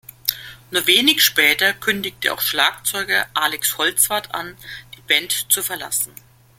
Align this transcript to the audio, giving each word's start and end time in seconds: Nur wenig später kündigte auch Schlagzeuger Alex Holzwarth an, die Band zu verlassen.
Nur 0.71 0.87
wenig 0.87 1.21
später 1.23 1.73
kündigte 1.75 2.33
auch 2.33 2.41
Schlagzeuger 2.41 3.27
Alex 3.35 3.77
Holzwarth 3.77 4.33
an, 4.33 4.57
die 4.97 5.01
Band 5.01 5.31
zu 5.47 5.61
verlassen. 5.61 6.11